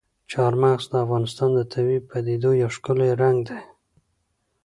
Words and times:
چار 0.31 0.53
مغز 0.61 0.85
د 0.89 0.93
افغانستان 1.05 1.49
د 1.55 1.59
طبیعي 1.73 1.99
پدیدو 2.09 2.51
یو 2.61 2.69
ښکلی 2.75 3.09
رنګ 3.21 3.37
دی. 3.49 3.61